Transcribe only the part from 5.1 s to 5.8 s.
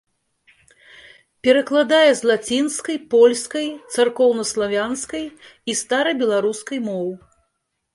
і